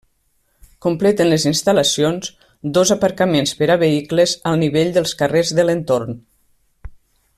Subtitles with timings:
[0.85, 2.31] Completen les instal·lacions
[2.77, 6.19] dos aparcaments per a vehicles al nivell dels carrers de l'entorn.